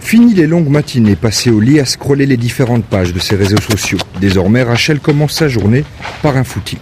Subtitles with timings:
[0.00, 3.60] Fini les longues matinées passées au lit à scroller les différentes pages de ses réseaux
[3.60, 3.98] sociaux.
[4.20, 5.84] Désormais, Rachel commence sa journée
[6.20, 6.80] par un footing.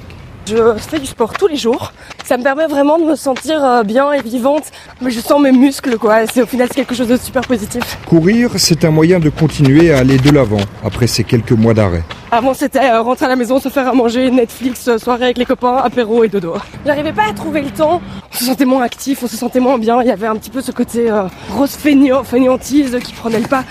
[0.49, 1.93] Je fais du sport tous les jours.
[2.25, 4.65] Ça me permet vraiment de me sentir euh, bien et vivante.
[5.03, 6.27] Mais je sens mes muscles, quoi.
[6.27, 7.83] C'est au final c'est quelque chose de super positif.
[8.07, 12.03] Courir, c'est un moyen de continuer à aller de l'avant après ces quelques mois d'arrêt.
[12.31, 15.37] Avant, c'était euh, rentrer à la maison, se faire à manger, Netflix, euh, soirée avec
[15.39, 16.55] les copains, apéro et dodo.
[16.87, 18.01] J'arrivais pas à trouver le temps.
[18.39, 20.01] On se sentait moins actif, on se sentait moins bien.
[20.01, 21.11] Il y avait un petit peu ce côté
[21.51, 23.65] grosse fainéant, fainéantise qui prenait le pas.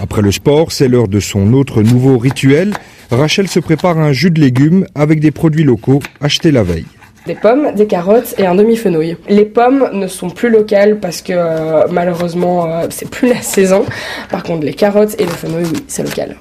[0.00, 2.72] Après le sport, c'est l'heure de son autre nouveau rituel.
[3.10, 6.86] Rachel se prépare un jus de légumes avec des produits locaux achetés la veille.
[7.26, 9.18] Des pommes, des carottes et un demi-fenouil.
[9.28, 13.84] Les pommes ne sont plus locales parce que euh, malheureusement euh, c'est plus la saison.
[14.30, 16.36] Par contre les carottes et le fenouil, oui, c'est local.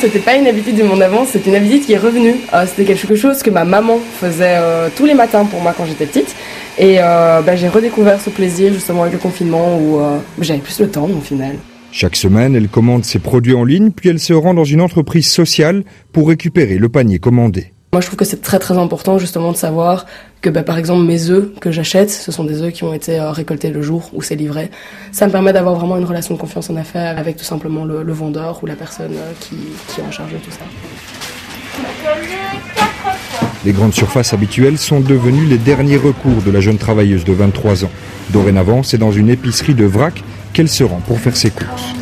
[0.00, 2.36] C'était pas une habitude de mon avant, c'est une habitude qui est revenue.
[2.54, 4.58] Euh, c'était quelque chose que ma maman faisait
[4.96, 6.34] tous les matins pour moi quand j'étais petite.
[6.78, 9.98] Et bah, j'ai redécouvert ce plaisir justement avec le confinement où
[10.40, 11.56] j'avais plus le temps au final.
[11.90, 15.26] Chaque semaine, elle commande ses produits en ligne, puis elle se rend dans une entreprise
[15.26, 17.72] sociale pour récupérer le panier commandé.
[17.92, 20.04] Moi, je trouve que c'est très très important justement de savoir
[20.42, 23.18] que, bah, par exemple, mes œufs que j'achète, ce sont des œufs qui ont été
[23.18, 24.70] euh, récoltés le jour où c'est livré.
[25.10, 28.12] Ça me permet d'avoir vraiment une relation de confiance en affaires avec tout simplement le,
[28.12, 29.56] vendeur ou la personne euh, qui,
[29.88, 30.66] qui est en charge de tout ça.
[33.64, 37.86] Les grandes surfaces habituelles sont devenues les derniers recours de la jeune travailleuse de 23
[37.86, 37.90] ans.
[38.30, 40.22] Dorénavant, c'est dans une épicerie de vrac
[40.52, 41.94] qu'elle se rend pour faire ses courses.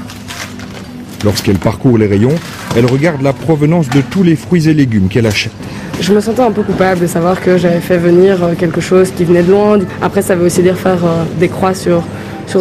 [1.25, 2.35] Lorsqu'elle parcourt les rayons,
[2.77, 5.53] elle regarde la provenance de tous les fruits et légumes qu'elle achète.
[6.01, 9.11] Je me sentais un peu coupable de savoir que j'avais fait venir euh, quelque chose
[9.11, 9.79] qui venait de loin.
[10.03, 12.03] Après, ça veut aussi dire faire euh, des croix sur,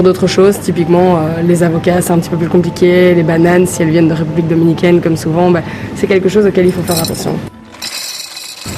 [0.02, 0.58] d'autres choses.
[0.60, 3.14] Typiquement, euh, les avocats, c'est un petit peu plus compliqué.
[3.14, 5.62] Les bananes, si elles viennent de République dominicaine, comme souvent, bah,
[5.96, 7.36] c'est quelque chose auquel il faut faire attention.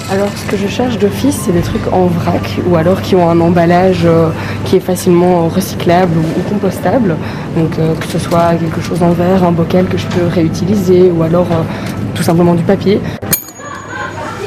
[0.10, 3.30] Alors, ce que je cherche d'office, c'est des trucs en vrac ou alors qui ont
[3.30, 4.30] un emballage euh,
[4.64, 7.18] qui est facilement recyclable ou, compostable.
[7.58, 11.12] Donc, euh, que ce soit quelque chose en verre, un bocal que je peux réutiliser
[11.12, 11.62] ou alors euh,
[12.16, 13.02] tout simplement du papier.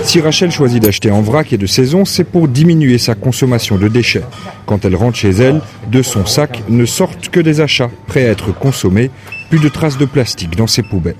[0.03, 3.87] Si Rachel choisit d'acheter en vrac et de saison, c'est pour diminuer sa consommation de
[3.89, 4.25] déchets.
[4.65, 5.61] Quand elle rentre chez elle,
[5.93, 9.11] de son sac ne sortent que des achats prêts à être consommés,
[9.51, 11.17] plus de traces de plastique dans ses poubelles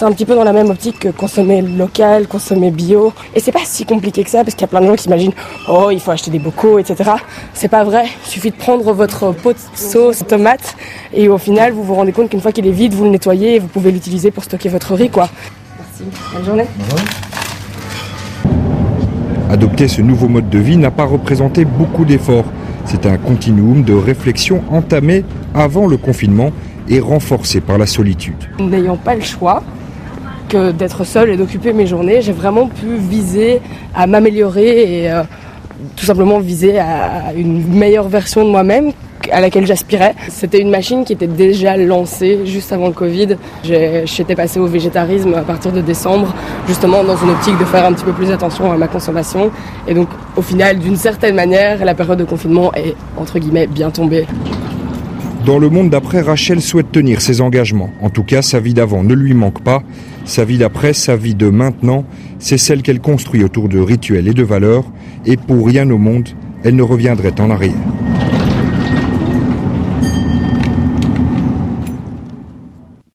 [0.00, 3.12] c'est un petit peu dans la même optique que consommer local, consommer bio.
[3.34, 5.02] Et c'est pas si compliqué que ça, parce qu'il y a plein de gens qui
[5.02, 5.34] s'imaginent,
[5.68, 7.10] oh, il faut acheter des bocaux, etc.
[7.52, 8.04] C'est pas vrai.
[8.24, 10.74] Il suffit de prendre votre pot de sauce, tomate,
[11.12, 13.56] et au final, vous vous rendez compte qu'une fois qu'il est vide, vous le nettoyez
[13.56, 15.28] et vous pouvez l'utiliser pour stocker votre riz, quoi.
[15.78, 16.16] Merci.
[16.32, 16.66] Bonne journée.
[19.50, 22.46] Adopter ce nouveau mode de vie n'a pas représenté beaucoup d'efforts.
[22.86, 26.52] C'est un continuum de réflexion entamé avant le confinement
[26.88, 28.48] et renforcé par la solitude.
[28.58, 29.62] N'ayant pas le choix,
[30.50, 33.62] que d'être seule et d'occuper mes journées, j'ai vraiment pu viser
[33.94, 35.22] à m'améliorer et euh,
[35.96, 38.92] tout simplement viser à une meilleure version de moi-même
[39.30, 40.14] à laquelle j'aspirais.
[40.28, 43.36] C'était une machine qui était déjà lancée juste avant le Covid.
[43.62, 46.34] J'étais passée au végétarisme à partir de décembre,
[46.66, 49.50] justement dans une optique de faire un petit peu plus attention à ma consommation.
[49.86, 53.90] Et donc, au final, d'une certaine manière, la période de confinement est, entre guillemets, bien
[53.90, 54.26] tombée.
[55.46, 57.90] Dans le monde d'après, Rachel souhaite tenir ses engagements.
[58.02, 59.82] En tout cas, sa vie d'avant ne lui manque pas.
[60.26, 62.04] Sa vie d'après, sa vie de maintenant,
[62.38, 64.84] c'est celle qu'elle construit autour de rituels et de valeurs.
[65.24, 66.28] Et pour rien au monde,
[66.62, 67.72] elle ne reviendrait en arrière.